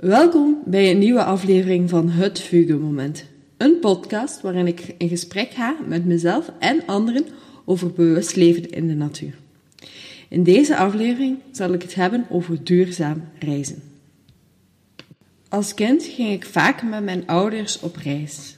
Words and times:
Welkom 0.00 0.62
bij 0.64 0.90
een 0.90 0.98
nieuwe 0.98 1.24
aflevering 1.24 1.90
van 1.90 2.08
Het 2.08 2.40
Fuge 2.40 2.74
Moment. 2.74 3.24
Een 3.56 3.78
podcast 3.80 4.40
waarin 4.40 4.66
ik 4.66 4.94
in 4.98 5.08
gesprek 5.08 5.50
ga 5.50 5.76
met 5.86 6.04
mezelf 6.04 6.52
en 6.58 6.82
anderen 6.86 7.26
over 7.64 7.92
bewust 7.92 8.36
leven 8.36 8.70
in 8.70 8.88
de 8.88 8.94
natuur. 8.94 9.34
In 10.28 10.42
deze 10.42 10.76
aflevering 10.76 11.38
zal 11.50 11.72
ik 11.72 11.82
het 11.82 11.94
hebben 11.94 12.26
over 12.30 12.64
duurzaam 12.64 13.24
reizen. 13.38 13.82
Als 15.48 15.74
kind 15.74 16.04
ging 16.04 16.32
ik 16.32 16.44
vaak 16.44 16.82
met 16.82 17.04
mijn 17.04 17.26
ouders 17.26 17.80
op 17.80 17.96
reis. 17.96 18.56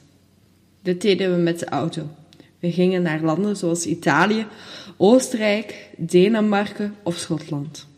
Dit 0.81 1.01
deden 1.01 1.35
we 1.35 1.41
met 1.41 1.59
de 1.59 1.65
auto. 1.65 2.07
We 2.59 2.71
gingen 2.71 3.01
naar 3.01 3.21
landen 3.21 3.57
zoals 3.57 3.85
Italië, 3.85 4.45
Oostenrijk, 4.97 5.89
Denemarken 5.97 6.95
of 7.03 7.17
Schotland. 7.17 7.91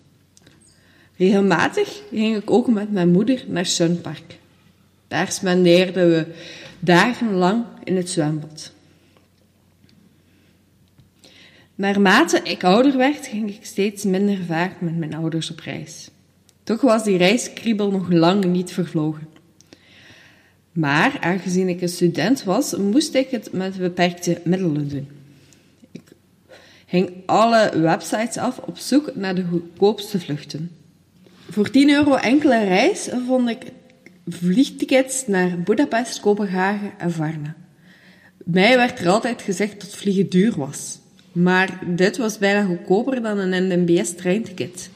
Regelmatig 1.18 2.02
ging 2.12 2.36
ik 2.36 2.52
ook 2.52 2.68
met 2.68 2.92
mijn 2.92 3.12
moeder 3.12 3.44
naar 3.48 3.66
Sunpark. 3.66 4.38
Daar 5.08 5.32
spendeerden 5.32 6.10
we 6.10 6.26
dagenlang 6.80 7.66
in 7.84 7.96
het 7.96 8.10
zwembad. 8.10 8.72
Naarmate 11.76 12.42
ik 12.44 12.64
ouder 12.64 12.98
werd, 12.98 13.28
ging 13.28 13.50
ik 13.50 13.66
steeds 13.66 14.04
minder 14.04 14.38
vaak 14.48 14.82
met 14.82 14.98
mijn 14.98 15.16
ouders 15.16 15.52
op 15.52 15.60
reis. 15.60 16.10
Toch 16.64 16.82
was 16.82 17.04
die 17.04 17.18
reiskriebel 17.18 17.92
nog 17.92 18.12
lang 18.12 18.46
niet 18.46 18.72
vervlogen. 18.72 19.28
Maar 20.72 21.18
aangezien 21.20 21.70
ik 21.70 21.82
een 21.82 21.90
student 21.90 22.44
was, 22.44 22.76
moest 22.76 23.14
ik 23.14 23.30
het 23.30 23.52
met 23.52 23.78
beperkte 23.78 24.42
middelen 24.44 24.90
doen. 24.90 25.08
Ik 25.92 26.02
ging 26.86 27.12
alle 27.26 27.80
websites 27.80 28.38
af 28.38 28.58
op 28.58 28.78
zoek 28.78 29.16
naar 29.16 29.36
de 29.36 29.46
goedkoopste 29.50 30.20
vluchten. 30.20 30.72
Voor 31.50 31.70
10 31.70 31.90
euro 31.90 32.16
enkele 32.16 32.64
reis 32.64 33.10
vond 33.28 33.50
ik 33.50 33.64
vliegtickets 34.28 35.28
naar 35.28 35.60
Budapest, 35.60 36.20
Kopenhagen 36.20 36.92
en 36.98 37.12
Varna. 37.12 37.56
Mij 38.46 38.78
werd 38.78 39.00
er 39.00 39.10
altijd 39.10 39.42
gezegd 39.42 39.82
dat 39.82 39.96
vliegen 39.96 40.30
duur 40.30 40.54
was. 40.58 41.00
Maar 41.32 41.80
dit 41.86 42.18
was 42.18 42.38
bijna 42.38 42.64
goedkoper 42.64 43.22
dan 43.22 43.38
een 43.38 43.68
NMBS-treinticket. 43.68 44.90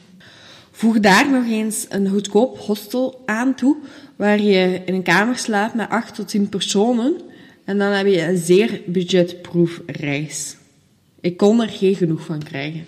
Voeg 0.71 0.99
daar 0.99 1.31
nog 1.31 1.45
eens 1.45 1.85
een 1.89 2.09
goedkoop 2.09 2.57
hostel 2.57 3.21
aan 3.25 3.55
toe, 3.55 3.77
waar 4.15 4.41
je 4.41 4.81
in 4.85 4.93
een 4.93 5.03
kamer 5.03 5.37
slaapt 5.37 5.73
met 5.73 5.89
8 5.89 6.15
tot 6.15 6.27
10 6.27 6.49
personen. 6.49 7.15
En 7.65 7.77
dan 7.77 7.91
heb 7.91 8.05
je 8.05 8.21
een 8.21 8.37
zeer 8.37 8.81
budgetproof 8.85 9.81
reis. 9.85 10.55
Ik 11.21 11.37
kon 11.37 11.61
er 11.61 11.69
geen 11.69 11.95
genoeg 11.95 12.25
van 12.25 12.43
krijgen. 12.43 12.85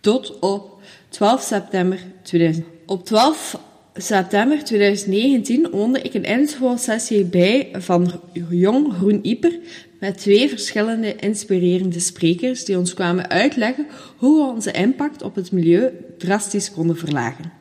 Tot 0.00 0.38
op 0.38 0.82
12 1.08 1.42
september 1.42 1.98
2000. 2.22 2.66
Op 2.90 3.04
12 3.04 3.60
september 3.94 4.64
2019 4.64 5.70
woonde 5.70 6.00
ik 6.00 6.14
een 6.14 6.24
infosessie 6.24 7.24
bij 7.24 7.68
van 7.72 8.20
Jong 8.50 8.92
Groen 8.92 9.18
Ieper 9.22 9.58
met 10.00 10.18
twee 10.18 10.48
verschillende 10.48 11.16
inspirerende 11.16 12.00
sprekers 12.00 12.64
die 12.64 12.78
ons 12.78 12.94
kwamen 12.94 13.28
uitleggen 13.28 13.86
hoe 14.16 14.36
we 14.36 14.52
onze 14.52 14.72
impact 14.72 15.22
op 15.22 15.34
het 15.34 15.52
milieu 15.52 15.90
drastisch 16.18 16.72
konden 16.72 16.96
verlagen. 16.96 17.52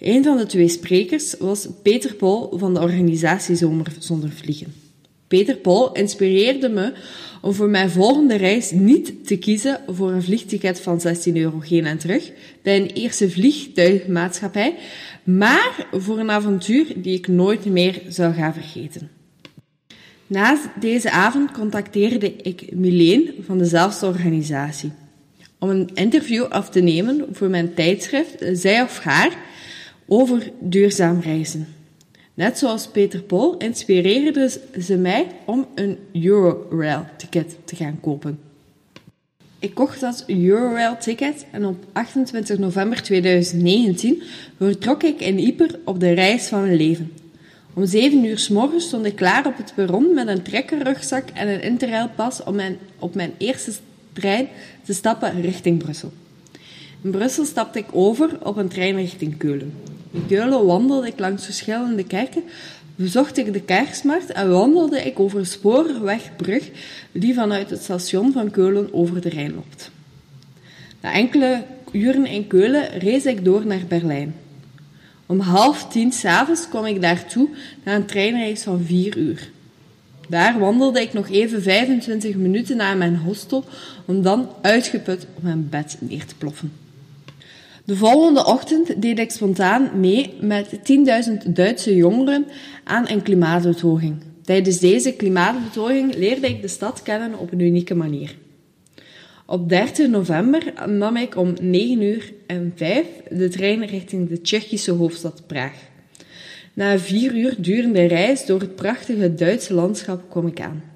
Een 0.00 0.24
van 0.24 0.36
de 0.36 0.46
twee 0.46 0.68
sprekers 0.68 1.34
was 1.38 1.68
Peter 1.82 2.14
Paul 2.14 2.52
van 2.58 2.74
de 2.74 2.80
organisatie 2.80 3.56
Zomer 3.56 3.86
zonder 3.98 4.30
vliegen. 4.30 4.83
Peter 5.34 5.56
Paul 5.56 5.92
inspireerde 5.92 6.68
me 6.68 6.92
om 7.40 7.52
voor 7.52 7.68
mijn 7.68 7.90
volgende 7.90 8.36
reis 8.36 8.70
niet 8.70 9.26
te 9.26 9.36
kiezen 9.36 9.80
voor 9.86 10.10
een 10.10 10.22
vliegticket 10.22 10.80
van 10.80 11.00
16 11.00 11.36
euro 11.36 11.60
heen 11.60 11.86
en 11.86 11.98
terug 11.98 12.30
bij 12.62 12.76
een 12.76 12.86
eerste 12.86 13.30
vliegtuigmaatschappij, 13.30 14.74
maar 15.24 15.86
voor 15.92 16.18
een 16.18 16.30
avontuur 16.30 16.86
die 16.96 17.18
ik 17.18 17.28
nooit 17.28 17.64
meer 17.64 18.02
zou 18.08 18.34
gaan 18.34 18.52
vergeten. 18.52 19.10
Na 20.26 20.58
deze 20.80 21.10
avond 21.10 21.52
contacteerde 21.52 22.36
ik 22.36 22.72
Mileen 22.72 23.30
van 23.46 23.58
dezelfde 23.58 24.06
organisatie 24.06 24.92
om 25.58 25.68
een 25.68 25.90
interview 25.94 26.44
af 26.44 26.70
te 26.70 26.80
nemen 26.80 27.26
voor 27.32 27.48
mijn 27.48 27.74
tijdschrift 27.74 28.44
Zij 28.52 28.82
of 28.82 28.98
Haar 28.98 29.36
over 30.06 30.50
duurzaam 30.60 31.20
reizen. 31.20 31.66
Net 32.34 32.58
zoals 32.58 32.86
Peter 32.86 33.22
Paul 33.22 33.56
inspireerde 33.56 34.60
ze 34.80 34.96
mij 34.96 35.26
om 35.44 35.66
een 35.74 35.98
Eurorail-ticket 36.12 37.56
te 37.64 37.76
gaan 37.76 38.00
kopen. 38.00 38.38
Ik 39.58 39.74
kocht 39.74 40.00
dat 40.00 40.24
Eurorail-ticket 40.26 41.46
en 41.50 41.64
op 41.66 41.84
28 41.92 42.58
november 42.58 43.02
2019 43.02 44.22
vertrok 44.58 45.02
ik 45.02 45.20
in 45.20 45.38
Yper 45.38 45.78
op 45.84 46.00
de 46.00 46.12
reis 46.12 46.46
van 46.46 46.60
mijn 46.60 46.76
leven. 46.76 47.12
Om 47.74 47.86
7 47.86 48.24
uur 48.24 48.38
s 48.38 48.48
morgens 48.48 48.86
stond 48.86 49.06
ik 49.06 49.16
klaar 49.16 49.46
op 49.46 49.56
het 49.56 49.72
perron 49.74 50.14
met 50.14 50.28
een 50.28 50.42
trekkerrugzak 50.42 51.28
en 51.34 51.48
een 51.48 51.62
interrailpas 51.62 52.42
om 52.42 52.54
mijn, 52.54 52.78
op 52.98 53.14
mijn 53.14 53.32
eerste 53.38 53.72
trein 54.12 54.48
te 54.82 54.92
stappen 54.92 55.40
richting 55.40 55.78
Brussel. 55.78 56.12
In 57.04 57.10
Brussel 57.10 57.44
stapte 57.44 57.78
ik 57.78 57.86
over 57.92 58.38
op 58.42 58.56
een 58.56 58.68
trein 58.68 58.96
richting 58.96 59.36
Keulen. 59.36 59.74
In 60.10 60.26
Keulen 60.26 60.66
wandelde 60.66 61.06
ik 61.06 61.18
langs 61.18 61.44
verschillende 61.44 62.04
kerken, 62.04 62.42
bezocht 62.96 63.36
ik 63.36 63.52
de 63.52 63.60
kerstmarkt 63.60 64.32
en 64.32 64.50
wandelde 64.50 65.02
ik 65.02 65.20
over 65.20 65.38
een 65.38 65.46
spoorwegbrug 65.46 66.70
die 67.12 67.34
vanuit 67.34 67.70
het 67.70 67.82
station 67.82 68.32
van 68.32 68.50
Keulen 68.50 68.94
over 68.94 69.20
de 69.20 69.28
Rijn 69.28 69.54
loopt. 69.54 69.90
Na 71.00 71.12
enkele 71.12 71.64
uren 71.92 72.26
in 72.26 72.46
Keulen 72.46 72.98
reis 72.98 73.26
ik 73.26 73.44
door 73.44 73.66
naar 73.66 73.84
Berlijn. 73.88 74.34
Om 75.26 75.40
half 75.40 75.88
tien 75.88 76.12
s'avonds 76.12 76.68
kwam 76.68 76.84
ik 76.84 77.00
daartoe 77.00 77.48
na 77.84 77.94
een 77.94 78.06
treinreis 78.06 78.62
van 78.62 78.84
vier 78.84 79.16
uur. 79.16 79.50
Daar 80.28 80.58
wandelde 80.58 81.00
ik 81.00 81.12
nog 81.12 81.30
even 81.30 81.62
25 81.62 82.34
minuten 82.34 82.76
naar 82.76 82.96
mijn 82.96 83.16
hostel 83.16 83.64
om 84.04 84.22
dan 84.22 84.48
uitgeput 84.62 85.26
op 85.36 85.42
mijn 85.42 85.68
bed 85.68 85.96
neer 86.00 86.26
te 86.26 86.34
ploffen. 86.34 86.83
De 87.84 87.96
volgende 87.96 88.46
ochtend 88.46 89.02
deed 89.02 89.18
ik 89.18 89.30
spontaan 89.30 89.90
mee 90.00 90.34
met 90.40 90.68
10.000 91.46 91.48
Duitse 91.48 91.96
jongeren 91.96 92.46
aan 92.84 93.08
een 93.08 93.22
klimaatbetoging. 93.22 94.14
Tijdens 94.42 94.78
deze 94.78 95.12
klimaatbetoging 95.12 96.14
leerde 96.14 96.48
ik 96.48 96.62
de 96.62 96.68
stad 96.68 97.02
kennen 97.02 97.38
op 97.38 97.52
een 97.52 97.60
unieke 97.60 97.94
manier. 97.94 98.36
Op 99.46 99.68
13 99.68 100.10
november 100.10 100.72
nam 100.86 101.16
ik 101.16 101.36
om 101.36 101.54
9 101.60 102.02
uur 102.02 102.32
en 102.46 102.72
5 102.76 103.06
de 103.30 103.48
trein 103.48 103.86
richting 103.86 104.28
de 104.28 104.40
Tsjechische 104.40 104.92
hoofdstad 104.92 105.42
Praag. 105.46 105.76
Na 106.72 106.98
vier 106.98 107.36
uur 107.36 107.54
durende 107.58 108.04
reis 108.04 108.46
door 108.46 108.60
het 108.60 108.74
prachtige 108.74 109.34
Duitse 109.34 109.74
landschap 109.74 110.30
kwam 110.30 110.46
ik 110.46 110.60
aan. 110.60 110.93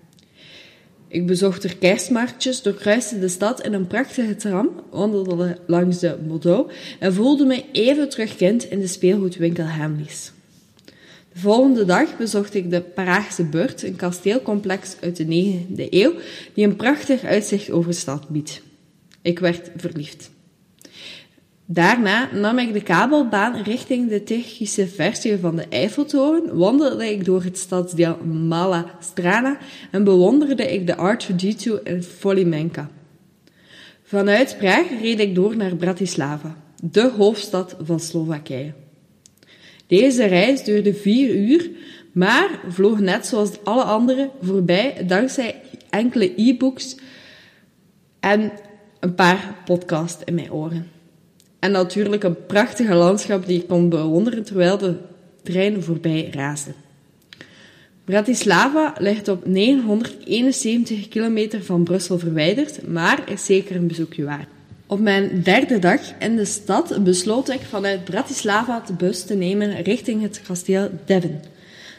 Ik 1.11 1.27
bezocht 1.27 1.65
er 1.65 1.77
kerstmarktjes, 1.77 2.63
doorkruiste 2.63 3.19
de 3.19 3.29
stad 3.29 3.65
in 3.65 3.73
een 3.73 3.87
prachtige 3.87 4.37
tram, 4.37 4.71
wandelde 4.91 5.59
langs 5.67 5.99
de 5.99 6.19
Bordeaux 6.27 6.73
en 6.99 7.15
voelde 7.15 7.45
me 7.45 7.65
even 7.73 8.09
terug 8.09 8.37
kind 8.37 8.65
in 8.65 8.81
de 8.81 8.87
speelgoedwinkel 8.87 9.65
Hamleys. 9.65 10.33
De 11.33 11.39
volgende 11.39 11.85
dag 11.85 12.17
bezocht 12.17 12.55
ik 12.55 12.71
de 12.71 12.81
Paraagse 12.81 13.45
Burt, 13.45 13.83
een 13.83 13.97
kasteelcomplex 13.97 14.97
uit 15.01 15.17
de 15.17 15.25
9e 15.25 15.89
eeuw 15.91 16.13
die 16.55 16.67
een 16.67 16.77
prachtig 16.77 17.25
uitzicht 17.25 17.71
over 17.71 17.91
de 17.91 17.97
stad 17.97 18.29
biedt. 18.29 18.63
Ik 19.23 19.39
werd 19.39 19.71
verliefd. 19.77 20.31
Daarna 21.71 22.29
nam 22.33 22.59
ik 22.59 22.73
de 22.73 22.83
kabelbaan 22.83 23.63
richting 23.63 24.09
de 24.09 24.23
technische 24.23 24.87
versie 24.87 25.39
van 25.39 25.57
de 25.57 25.67
Eiffeltoren, 25.69 26.57
wandelde 26.57 27.11
ik 27.11 27.25
door 27.25 27.43
het 27.43 27.59
stadsdeel 27.59 28.17
Mala 28.25 28.85
Strana 29.01 29.59
en 29.91 30.05
bewonderde 30.05 30.73
ik 30.73 30.87
de 30.87 31.17
R2D2 31.17 31.83
in 31.83 32.03
Folimenka. 32.03 32.91
Vanuit 34.03 34.57
Praag 34.59 35.01
reed 35.01 35.21
ik 35.21 35.35
door 35.35 35.57
naar 35.57 35.77
Bratislava, 35.77 36.57
de 36.83 37.11
hoofdstad 37.17 37.77
van 37.83 38.01
Slowakije. 38.01 38.73
Deze 39.87 40.25
reis 40.25 40.65
duurde 40.65 40.95
vier 40.95 41.35
uur, 41.35 41.71
maar 42.13 42.61
vloog 42.69 42.99
net 42.99 43.27
zoals 43.27 43.65
alle 43.65 43.83
andere 43.83 44.31
voorbij 44.43 45.05
dankzij 45.07 45.61
enkele 45.91 46.33
e-books 46.37 46.97
en 48.21 48.53
een 49.01 49.15
paar 49.15 49.55
podcasts 49.65 50.25
in 50.25 50.35
mijn 50.35 50.53
oren. 50.53 50.98
En 51.59 51.71
natuurlijk 51.71 52.23
een 52.23 52.47
prachtige 52.47 52.95
landschap 52.95 53.47
die 53.47 53.61
ik 53.61 53.69
kon 53.69 53.89
bewonderen 53.89 54.45
terwijl 54.45 54.79
de 54.79 54.95
trein 55.43 55.83
voorbij 55.83 56.29
raasde. 56.33 56.71
Bratislava 58.05 58.95
ligt 58.99 59.29
op 59.29 59.47
971 59.47 61.09
kilometer 61.09 61.65
van 61.65 61.85
Brussel 61.85 62.19
verwijderd, 62.19 62.89
maar 62.89 63.31
is 63.31 63.45
zeker 63.45 63.77
een 63.77 63.87
bezoekje 63.87 64.25
waard. 64.25 64.49
Op 64.87 65.01
mijn 65.01 65.43
derde 65.43 65.79
dag 65.79 66.01
in 66.19 66.37
de 66.37 66.45
stad 66.45 67.05
besloot 67.05 67.51
ik 67.51 67.61
vanuit 67.61 68.05
Bratislava 68.05 68.83
de 68.87 68.93
bus 68.93 69.25
te 69.25 69.35
nemen 69.35 69.83
richting 69.83 70.23
het 70.23 70.43
kasteel 70.47 70.91
Devon. 71.05 71.41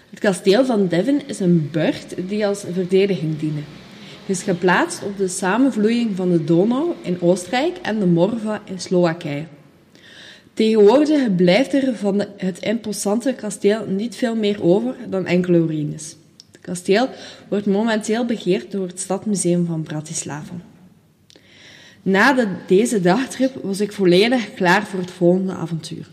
Het 0.09 0.19
kasteel 0.19 0.65
van 0.65 0.87
Devon 0.87 1.21
is 1.25 1.39
een 1.39 1.69
burcht 1.71 2.15
die 2.27 2.47
als 2.47 2.63
verdediging 2.73 3.39
diende. 3.39 3.61
Is 4.29 4.43
geplaatst 4.43 5.03
op 5.03 5.17
de 5.17 5.27
samenvloeiing 5.27 6.15
van 6.15 6.31
de 6.31 6.43
Donau 6.43 6.93
in 7.01 7.21
Oostenrijk 7.21 7.77
en 7.81 7.99
de 7.99 8.05
Morva 8.05 8.61
in 8.65 8.79
Slowakije. 8.79 9.45
Tegenwoordig 10.53 11.35
blijft 11.35 11.73
er 11.73 11.95
van 11.95 12.25
het 12.37 12.59
imposante 12.59 13.33
kasteel 13.33 13.85
niet 13.87 14.15
veel 14.15 14.35
meer 14.35 14.63
over 14.63 14.95
dan 15.07 15.25
enkele 15.25 15.65
ruïnes. 15.65 16.15
Het 16.51 16.61
kasteel 16.61 17.09
wordt 17.47 17.65
momenteel 17.65 18.25
begeerd 18.25 18.71
door 18.71 18.87
het 18.87 18.99
Stadmuseum 18.99 19.65
van 19.65 19.83
Bratislava. 19.83 20.53
Na 22.01 22.33
de, 22.33 22.47
deze 22.67 23.01
dagtrip 23.01 23.63
was 23.63 23.79
ik 23.79 23.91
volledig 23.91 24.53
klaar 24.53 24.85
voor 24.85 24.99
het 24.99 25.11
volgende 25.11 25.53
avontuur. 25.53 26.07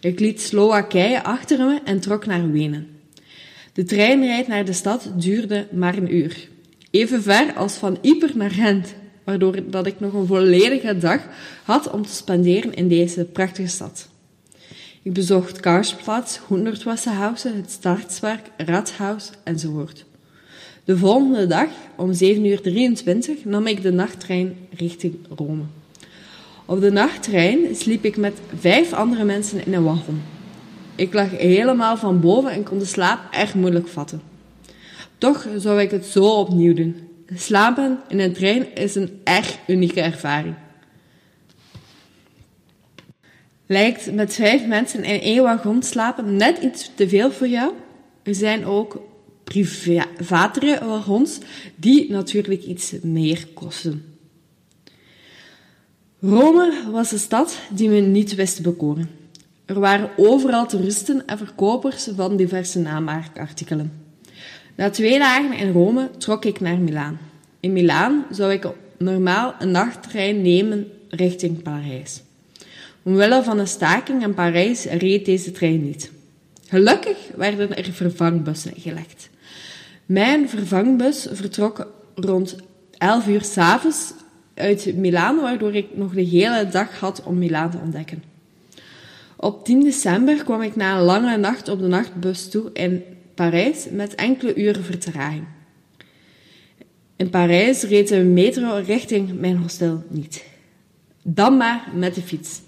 Ik 0.00 0.20
liet 0.20 0.40
Slowakije 0.40 1.22
achter 1.22 1.58
me 1.58 1.80
en 1.84 2.00
trok 2.00 2.26
naar 2.26 2.50
Wenen. 2.50 2.88
De 3.72 3.84
treinrijd 3.84 4.46
naar 4.46 4.64
de 4.64 4.72
stad 4.72 5.10
duurde 5.16 5.66
maar 5.70 5.96
een 5.96 6.14
uur. 6.14 6.50
Even 6.92 7.22
ver 7.22 7.54
als 7.54 7.74
van 7.74 7.98
Yper 8.00 8.30
naar 8.34 8.50
Gent, 8.50 8.94
waardoor 9.24 9.70
dat 9.70 9.86
ik 9.86 10.00
nog 10.00 10.12
een 10.12 10.26
volledige 10.26 10.98
dag 10.98 11.20
had 11.64 11.90
om 11.90 12.06
te 12.06 12.12
spenderen 12.12 12.74
in 12.74 12.88
deze 12.88 13.24
prachtige 13.24 13.68
stad. 13.68 14.08
Ik 15.02 15.12
bezocht 15.12 15.60
Karlsplatz, 15.60 16.38
Hundertwassenhausen, 16.48 17.56
het 17.56 17.70
Startswerk, 17.70 18.50
Rathaus 18.56 19.30
enzovoort. 19.44 20.04
De 20.84 20.98
volgende 20.98 21.46
dag, 21.46 21.68
om 21.96 22.12
7.23 22.12 22.18
uur, 22.18 22.60
nam 23.44 23.66
ik 23.66 23.82
de 23.82 23.92
nachttrein 23.92 24.56
richting 24.76 25.16
Rome. 25.36 25.62
Op 26.64 26.80
de 26.80 26.90
nachttrein 26.90 27.76
sliep 27.76 28.04
ik 28.04 28.16
met 28.16 28.40
vijf 28.58 28.92
andere 28.92 29.24
mensen 29.24 29.66
in 29.66 29.74
een 29.74 29.84
wagon. 29.84 30.22
Ik 30.94 31.12
lag 31.12 31.30
helemaal 31.30 31.96
van 31.96 32.20
boven 32.20 32.50
en 32.50 32.62
kon 32.62 32.78
de 32.78 32.84
slaap 32.84 33.20
erg 33.30 33.54
moeilijk 33.54 33.88
vatten. 33.88 34.31
Toch 35.22 35.48
zou 35.56 35.80
ik 35.80 35.90
het 35.90 36.06
zo 36.06 36.24
opnieuw 36.24 36.74
doen. 36.74 37.08
Slapen 37.34 38.00
in 38.08 38.20
een 38.20 38.32
trein 38.32 38.74
is 38.74 38.94
een 38.94 39.20
erg 39.24 39.58
unieke 39.66 40.00
ervaring. 40.00 40.54
Lijkt 43.66 44.12
met 44.12 44.34
vijf 44.34 44.66
mensen 44.66 45.04
in 45.04 45.20
één 45.20 45.42
wagon 45.42 45.82
slapen 45.82 46.36
net 46.36 46.58
iets 46.58 46.90
te 46.94 47.08
veel 47.08 47.32
voor 47.32 47.48
jou? 47.48 47.72
Er 48.22 48.34
zijn 48.34 48.64
ook 48.64 49.00
privatere 49.44 50.84
wagons 50.84 51.38
die 51.74 52.10
natuurlijk 52.10 52.64
iets 52.64 52.92
meer 53.02 53.46
kosten. 53.54 54.04
Rome 56.20 56.90
was 56.90 57.12
een 57.12 57.18
stad 57.18 57.58
die 57.70 57.88
me 57.88 58.00
niet 58.00 58.34
wist 58.34 58.56
te 58.56 58.62
bekoren. 58.62 59.10
Er 59.64 59.80
waren 59.80 60.10
overal 60.16 60.66
toeristen 60.66 61.26
en 61.26 61.38
verkopers 61.38 62.08
van 62.16 62.36
diverse 62.36 62.78
namaarkartikelen. 62.78 64.01
Na 64.74 64.90
twee 64.90 65.18
dagen 65.18 65.52
in 65.56 65.72
Rome 65.72 66.10
trok 66.18 66.44
ik 66.44 66.60
naar 66.60 66.78
Milaan. 66.78 67.18
In 67.60 67.72
Milaan 67.72 68.24
zou 68.30 68.52
ik 68.52 68.66
normaal 68.98 69.54
een 69.58 69.70
nachttrein 69.70 70.42
nemen 70.42 70.90
richting 71.08 71.62
Parijs. 71.62 72.22
Omwille 73.02 73.42
van 73.42 73.58
een 73.58 73.68
staking 73.68 74.22
in 74.22 74.34
Parijs 74.34 74.84
reed 74.84 75.24
deze 75.24 75.50
trein 75.50 75.84
niet. 75.84 76.10
Gelukkig 76.68 77.16
werden 77.36 77.76
er 77.76 77.92
vervangbussen 77.92 78.72
gelegd. 78.76 79.30
Mijn 80.06 80.48
vervangbus 80.48 81.26
vertrok 81.32 81.92
rond 82.14 82.56
11 82.98 83.26
uur 83.26 83.42
s'avonds 83.44 84.12
uit 84.54 84.96
Milaan, 84.96 85.40
waardoor 85.40 85.74
ik 85.74 85.86
nog 85.94 86.12
de 86.12 86.22
hele 86.22 86.68
dag 86.68 86.98
had 86.98 87.22
om 87.22 87.38
Milaan 87.38 87.70
te 87.70 87.78
ontdekken. 87.82 88.22
Op 89.36 89.64
10 89.64 89.80
december 89.80 90.44
kwam 90.44 90.62
ik 90.62 90.76
na 90.76 90.96
een 90.96 91.04
lange 91.04 91.36
nacht 91.36 91.68
op 91.68 91.78
de 91.80 91.86
nachtbus 91.86 92.50
toe 92.50 92.70
in 92.72 93.02
Parijs 93.34 93.86
met 93.90 94.14
enkele 94.14 94.54
uren 94.54 94.84
vertraging. 94.84 95.44
In 97.16 97.30
Parijs 97.30 97.82
reed 97.82 98.08
de 98.08 98.18
metro 98.18 98.82
richting 98.86 99.40
mijn 99.40 99.56
hostel 99.56 100.04
niet. 100.08 100.44
Dan 101.22 101.56
maar 101.56 101.88
met 101.94 102.14
de 102.14 102.22
fiets. 102.22 102.60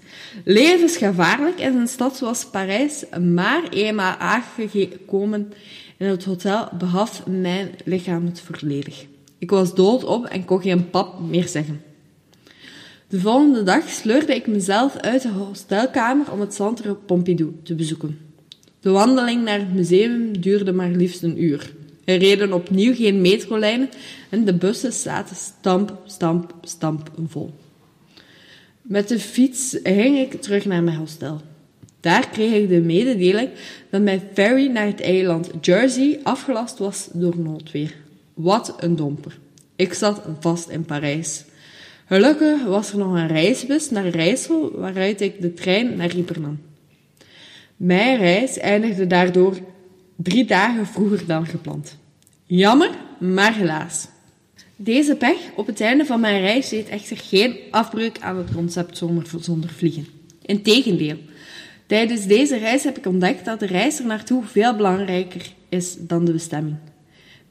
Levensgevaarlijk 0.43 1.59
in 1.59 1.75
een 1.75 1.87
stad 1.87 2.17
zoals 2.17 2.45
Parijs, 2.45 3.03
maar 3.33 3.69
eenmaal 3.69 4.15
aangekomen 4.15 5.53
in 5.97 6.07
het 6.07 6.23
hotel 6.23 6.69
begaf 6.77 7.25
mijn 7.27 7.69
lichaam 7.83 8.25
het 8.25 8.39
volledig. 8.39 9.05
Ik 9.37 9.49
was 9.49 9.75
doodop 9.75 10.25
en 10.25 10.45
kon 10.45 10.61
geen 10.61 10.89
pap 10.89 11.19
meer 11.19 11.47
zeggen. 11.47 11.81
De 13.07 13.19
volgende 13.19 13.63
dag 13.63 13.89
sleurde 13.89 14.35
ik 14.35 14.47
mezelf 14.47 14.97
uit 14.97 15.21
de 15.21 15.29
hostelkamer 15.29 16.31
om 16.31 16.39
het 16.39 16.53
Centre 16.53 16.95
Pompidou 16.95 17.55
te 17.63 17.75
bezoeken. 17.75 18.24
De 18.85 18.91
wandeling 18.91 19.43
naar 19.43 19.59
het 19.59 19.73
museum 19.73 20.41
duurde 20.41 20.71
maar 20.71 20.89
liefst 20.89 21.23
een 21.23 21.43
uur. 21.43 21.73
Er 22.03 22.17
reden 22.17 22.53
opnieuw 22.53 22.95
geen 22.95 23.21
metrolijnen 23.21 23.89
en 24.29 24.45
de 24.45 24.53
bussen 24.53 24.93
zaten 24.93 25.35
stamp, 25.35 26.01
stamp, 26.05 26.53
stamp 26.61 27.11
vol. 27.27 27.53
Met 28.81 29.07
de 29.07 29.19
fiets 29.19 29.77
ging 29.83 30.17
ik 30.17 30.41
terug 30.41 30.65
naar 30.65 30.83
mijn 30.83 30.97
hostel. 30.97 31.41
Daar 31.99 32.29
kreeg 32.29 32.53
ik 32.53 32.69
de 32.69 32.81
mededeling 32.81 33.49
dat 33.89 34.01
mijn 34.01 34.21
ferry 34.33 34.67
naar 34.67 34.85
het 34.85 35.01
eiland 35.01 35.49
Jersey 35.61 36.19
afgelast 36.23 36.77
was 36.77 37.09
door 37.13 37.37
noodweer. 37.37 37.95
Wat 38.33 38.75
een 38.79 38.95
domper. 38.95 39.37
Ik 39.75 39.93
zat 39.93 40.21
vast 40.39 40.69
in 40.69 40.85
Parijs. 40.85 41.43
Gelukkig 42.07 42.63
was 42.63 42.91
er 42.91 42.97
nog 42.97 43.13
een 43.13 43.27
reisbus 43.27 43.89
naar 43.89 44.07
Rijssel, 44.07 44.71
waaruit 44.75 45.21
ik 45.21 45.41
de 45.41 45.53
trein 45.53 45.95
naar 45.95 46.13
nam. 46.39 46.59
Mijn 47.75 48.17
reis 48.17 48.57
eindigde 48.57 49.07
daardoor 49.07 49.57
drie 50.15 50.45
dagen 50.45 50.87
vroeger 50.87 51.25
dan 51.25 51.45
gepland. 51.45 51.97
Jammer, 52.45 52.89
maar 53.19 53.55
helaas. 53.55 54.07
Deze 54.75 55.15
pech 55.15 55.37
op 55.55 55.67
het 55.67 55.81
einde 55.81 56.05
van 56.05 56.19
mijn 56.19 56.41
reis 56.41 56.69
deed 56.69 56.89
echter 56.89 57.17
geen 57.17 57.57
afbreuk 57.71 58.19
aan 58.19 58.37
het 58.37 58.53
concept 58.53 58.97
zomer 58.97 59.25
zonder 59.39 59.69
vliegen. 59.69 60.07
Integendeel, 60.41 61.17
tijdens 61.85 62.25
deze 62.25 62.57
reis 62.57 62.83
heb 62.83 62.97
ik 62.97 63.05
ontdekt 63.05 63.45
dat 63.45 63.59
de 63.59 63.65
reis 63.65 63.99
er 63.99 64.05
naartoe 64.05 64.43
veel 64.43 64.75
belangrijker 64.75 65.53
is 65.69 65.95
dan 65.99 66.25
de 66.25 66.31
bestemming. 66.31 66.75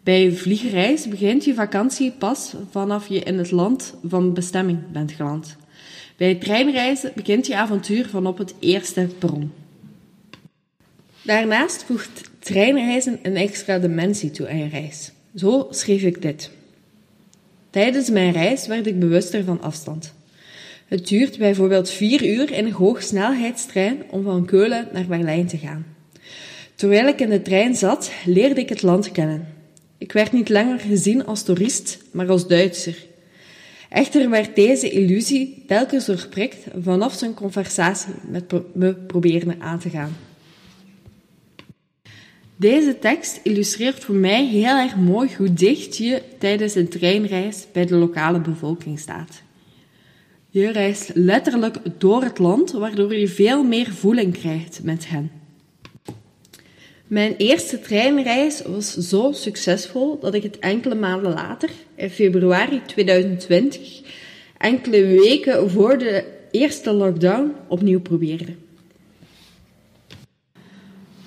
Bij 0.02 0.32
vliegreis 0.32 1.08
begint 1.08 1.44
je 1.44 1.54
vakantie 1.54 2.12
pas 2.12 2.54
vanaf 2.70 3.08
je 3.08 3.18
in 3.18 3.38
het 3.38 3.50
land 3.50 3.94
van 4.08 4.34
bestemming 4.34 4.78
bent 4.92 5.12
geland. 5.12 5.56
Bij 6.16 6.34
treinreizen 6.34 7.12
begint 7.14 7.46
je 7.46 7.56
avontuur 7.56 8.08
van 8.08 8.26
op 8.26 8.38
het 8.38 8.54
eerste 8.58 9.08
perron. 9.18 9.52
Daarnaast 11.24 11.84
voegt 11.84 12.30
treinreizen 12.38 13.18
een 13.22 13.36
extra 13.36 13.78
dimensie 13.78 14.30
toe 14.30 14.48
aan 14.48 14.58
je 14.58 14.68
reis. 14.68 15.12
Zo 15.34 15.66
schreef 15.70 16.02
ik 16.02 16.22
dit. 16.22 16.50
Tijdens 17.70 18.10
mijn 18.10 18.32
reis 18.32 18.66
werd 18.66 18.86
ik 18.86 18.98
bewuster 18.98 19.44
van 19.44 19.60
afstand. 19.60 20.14
Het 20.86 21.08
duurt 21.08 21.38
bijvoorbeeld 21.38 21.90
vier 21.90 22.24
uur 22.26 22.52
in 22.52 22.64
een 22.64 22.72
hoogsnelheidstrein 22.72 24.02
om 24.10 24.22
van 24.22 24.44
Keulen 24.44 24.88
naar 24.92 25.06
Berlijn 25.06 25.46
te 25.46 25.58
gaan. 25.58 25.86
Terwijl 26.74 27.06
ik 27.06 27.20
in 27.20 27.30
de 27.30 27.42
trein 27.42 27.74
zat, 27.74 28.10
leerde 28.24 28.60
ik 28.60 28.68
het 28.68 28.82
land 28.82 29.12
kennen. 29.12 29.48
Ik 29.98 30.12
werd 30.12 30.32
niet 30.32 30.48
langer 30.48 30.80
gezien 30.80 31.26
als 31.26 31.42
toerist, 31.42 31.98
maar 32.10 32.28
als 32.28 32.48
Duitser. 32.48 32.96
Echter 33.88 34.30
werd 34.30 34.56
deze 34.56 34.90
illusie 34.90 35.64
telkens 35.66 36.04
doorprikt 36.04 36.66
vanaf 36.82 37.14
zijn 37.14 37.34
conversatie 37.34 38.14
met 38.28 38.52
me 38.74 38.94
probeerde 38.94 39.56
aan 39.58 39.78
te 39.78 39.90
gaan. 39.90 40.16
Deze 42.56 42.98
tekst 42.98 43.40
illustreert 43.42 44.04
voor 44.04 44.14
mij 44.14 44.46
heel 44.46 44.76
erg 44.76 44.96
mooi 44.96 45.30
hoe 45.36 45.52
dicht 45.52 45.96
je 45.96 46.22
tijdens 46.38 46.74
een 46.74 46.88
treinreis 46.88 47.66
bij 47.72 47.86
de 47.86 47.94
lokale 47.94 48.40
bevolking 48.40 48.98
staat. 48.98 49.42
Je 50.48 50.70
reist 50.70 51.10
letterlijk 51.14 51.76
door 51.98 52.22
het 52.22 52.38
land, 52.38 52.70
waardoor 52.72 53.14
je 53.14 53.28
veel 53.28 53.64
meer 53.64 53.92
voeling 53.92 54.32
krijgt 54.32 54.80
met 54.82 55.08
hen. 55.08 55.30
Mijn 57.06 57.34
eerste 57.36 57.80
treinreis 57.80 58.62
was 58.62 58.96
zo 58.96 59.32
succesvol 59.32 60.18
dat 60.18 60.34
ik 60.34 60.42
het 60.42 60.58
enkele 60.58 60.94
maanden 60.94 61.32
later, 61.32 61.70
in 61.94 62.10
februari 62.10 62.82
2020, 62.86 64.00
enkele 64.58 65.06
weken 65.06 65.70
voor 65.70 65.98
de 65.98 66.24
eerste 66.50 66.92
lockdown, 66.92 67.52
opnieuw 67.68 68.00
probeerde. 68.00 68.54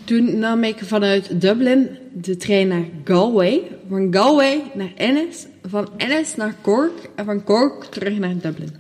Toen 0.07 0.39
nam 0.39 0.63
ik 0.63 0.77
vanuit 0.83 1.41
Dublin 1.41 1.89
de 2.13 2.37
trein 2.37 2.67
naar 2.67 2.85
Galway, 3.03 3.61
van 3.89 4.13
Galway 4.13 4.61
naar 4.73 4.93
Ennis, 4.95 5.45
van 5.63 5.89
Ennis 5.97 6.35
naar 6.35 6.55
Cork 6.61 7.09
en 7.15 7.25
van 7.25 7.43
Cork 7.43 7.83
terug 7.83 8.17
naar 8.17 8.37
Dublin. 8.37 8.75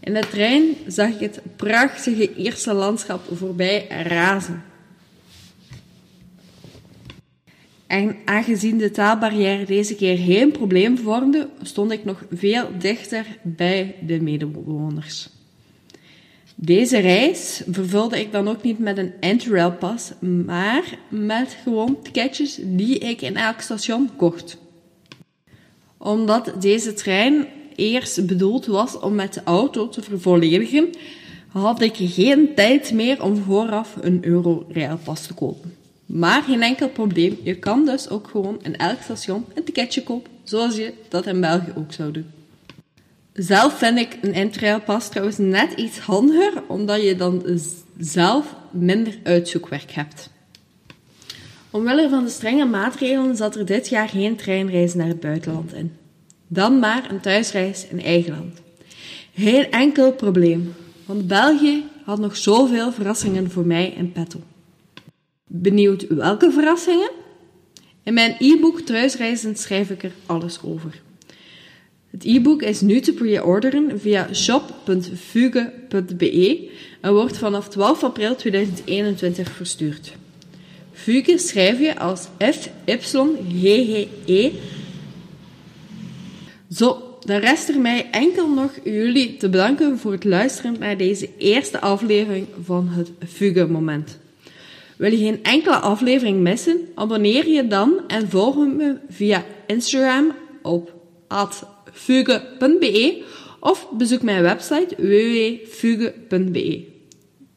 In 0.00 0.14
de 0.14 0.26
trein 0.30 0.64
zag 0.86 1.08
ik 1.08 1.20
het 1.20 1.40
prachtige 1.56 2.34
eerste 2.34 2.72
landschap 2.72 3.20
voorbij 3.32 3.86
razen. 3.88 4.62
En 7.86 8.16
aangezien 8.24 8.78
de 8.78 8.90
taalbarrière 8.90 9.64
deze 9.64 9.94
keer 9.94 10.16
geen 10.18 10.50
probleem 10.50 10.98
vormde, 10.98 11.48
stond 11.62 11.92
ik 11.92 12.04
nog 12.04 12.24
veel 12.30 12.68
dichter 12.78 13.26
bij 13.42 13.94
de 14.06 14.20
medebewoners. 14.20 15.35
Deze 16.58 16.98
reis 16.98 17.62
vervulde 17.70 18.20
ik 18.20 18.32
dan 18.32 18.48
ook 18.48 18.62
niet 18.62 18.78
met 18.78 18.98
een 18.98 19.12
Interrail-pas, 19.20 20.12
maar 20.44 20.98
met 21.08 21.56
gewoon 21.62 21.98
ticketjes 22.02 22.58
die 22.62 22.98
ik 22.98 23.22
in 23.22 23.36
elk 23.36 23.60
station 23.60 24.10
kocht. 24.16 24.56
Omdat 25.96 26.52
deze 26.60 26.92
trein 26.92 27.46
eerst 27.74 28.26
bedoeld 28.26 28.66
was 28.66 28.98
om 28.98 29.14
met 29.14 29.34
de 29.34 29.40
auto 29.44 29.88
te 29.88 30.02
vervolledigen, 30.02 30.88
had 31.48 31.80
ik 31.80 31.94
geen 31.96 32.54
tijd 32.54 32.92
meer 32.92 33.22
om 33.22 33.36
vooraf 33.36 33.96
een 34.00 34.24
Euro-Railpas 34.24 35.26
te 35.26 35.34
kopen. 35.34 35.74
Maar 36.06 36.42
geen 36.42 36.62
enkel 36.62 36.88
probleem, 36.88 37.38
je 37.42 37.54
kan 37.54 37.84
dus 37.84 38.08
ook 38.08 38.28
gewoon 38.28 38.58
in 38.62 38.76
elk 38.76 39.02
station 39.02 39.44
een 39.54 39.64
ticketje 39.64 40.02
kopen, 40.02 40.30
zoals 40.44 40.76
je 40.76 40.92
dat 41.08 41.26
in 41.26 41.40
België 41.40 41.72
ook 41.76 41.92
zou 41.92 42.10
doen. 42.10 42.35
Zelf 43.36 43.78
vind 43.78 43.98
ik 43.98 44.18
een 44.20 44.32
Interrailpas 44.32 45.08
trouwens 45.08 45.38
net 45.38 45.72
iets 45.72 45.98
handiger, 45.98 46.62
omdat 46.66 47.02
je 47.02 47.16
dan 47.16 47.60
zelf 47.98 48.54
minder 48.70 49.18
uitzoekwerk 49.22 49.90
hebt. 49.90 50.30
Omwille 51.70 52.08
van 52.08 52.24
de 52.24 52.30
strenge 52.30 52.64
maatregelen 52.64 53.36
zat 53.36 53.56
er 53.56 53.66
dit 53.66 53.88
jaar 53.88 54.08
geen 54.08 54.36
treinreis 54.36 54.94
naar 54.94 55.06
het 55.06 55.20
buitenland 55.20 55.74
in. 55.74 55.92
Dan 56.46 56.78
maar 56.78 57.10
een 57.10 57.20
thuisreis 57.20 57.86
in 57.86 58.02
eigen 58.02 58.32
land. 58.32 58.62
Geen 59.34 59.70
enkel 59.70 60.12
probleem, 60.12 60.74
want 61.06 61.26
België 61.26 61.84
had 62.04 62.18
nog 62.18 62.36
zoveel 62.36 62.92
verrassingen 62.92 63.50
voor 63.50 63.66
mij 63.66 63.88
in 63.88 64.12
petto. 64.12 64.40
Benieuwd 65.46 66.06
welke 66.08 66.50
verrassingen? 66.50 67.10
In 68.02 68.14
mijn 68.14 68.36
e-book 68.38 68.80
Thuisreizen 68.80 69.56
schrijf 69.56 69.90
ik 69.90 70.02
er 70.02 70.12
alles 70.26 70.62
over. 70.62 71.04
Het 72.16 72.24
e-book 72.24 72.62
is 72.62 72.80
nu 72.80 73.00
te 73.00 73.12
pre-orderen 73.12 74.00
via 74.00 74.34
shop.fuge.be 74.34 74.70
en 77.00 77.12
wordt 77.12 77.38
vanaf 77.38 77.68
12 77.68 78.04
april 78.04 78.36
2021 78.36 79.50
verstuurd. 79.50 80.12
Fuge 80.92 81.38
schrijf 81.38 81.78
je 81.78 81.98
als 81.98 82.28
F-Y-G-G-E. 82.38 83.30
Zo, 86.70 87.18
dan 87.24 87.38
rest 87.38 87.68
er 87.68 87.80
mij 87.80 88.10
enkel 88.10 88.48
nog 88.48 88.70
jullie 88.84 89.36
te 89.36 89.48
bedanken 89.48 89.98
voor 89.98 90.12
het 90.12 90.24
luisteren 90.24 90.76
naar 90.78 90.96
deze 90.96 91.28
eerste 91.38 91.80
aflevering 91.80 92.46
van 92.64 92.88
het 92.88 93.10
Fuge-moment. 93.26 94.18
Wil 94.96 95.10
je 95.10 95.18
geen 95.18 95.42
enkele 95.42 95.76
aflevering 95.76 96.40
missen? 96.40 96.80
Abonneer 96.94 97.48
je 97.48 97.66
dan 97.66 98.00
en 98.06 98.28
volg 98.28 98.56
me 98.56 98.96
via 99.08 99.44
Instagram 99.66 100.32
op 100.62 100.95
fuge.be 101.92 103.24
of 103.60 103.88
bezoek 103.90 104.22
mijn 104.22 104.42
website 104.42 104.94
www.fuge.be. 104.96 106.84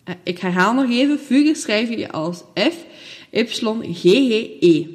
Eh, 0.04 0.16
ik 0.24 0.40
herhaal 0.40 0.74
nog 0.74 0.90
even, 0.90 1.20
fuge 1.20 1.56
schrijf 1.56 1.90
je 1.90 2.12
als 2.12 2.44
F, 2.54 2.76
Y, 3.32 4.88